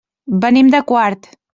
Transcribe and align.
Venim 0.45 0.73
de 0.77 0.83
Quart. 0.93 1.33